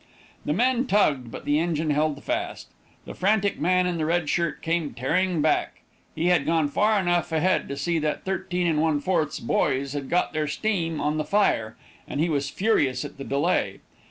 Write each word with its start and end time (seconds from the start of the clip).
The 0.45 0.51
men 0.53 0.87
tugged, 0.87 1.29
but 1.29 1.45
the 1.45 1.59
engine 1.59 1.91
held 1.91 2.23
fast; 2.23 2.69
the 3.05 3.13
frantic 3.13 3.59
man 3.59 3.85
in 3.85 3.97
the 3.99 4.05
red 4.07 4.31
shirt 4.31 4.63
came 4.63 4.95
tearing 4.95 5.43
back; 5.43 5.81
he 6.15 6.29
had 6.29 6.43
gone 6.47 6.69
far 6.69 6.99
enough 6.99 7.31
ahead 7.31 7.67
to 7.69 7.77
see 7.77 7.99
that 7.99 8.25
13 8.25 8.77
1/4's 8.77 9.39
boys 9.41 9.93
had 9.93 10.09
got 10.09 10.33
their 10.33 10.47
stream 10.47 10.99
on 10.99 11.17
the 11.17 11.23
fire, 11.23 11.77
and 12.07 12.19
he 12.19 12.29
was 12.29 12.49
furious 12.49 13.05
at 13.05 13.19
the 13.19 13.23
delay. 13.23 13.79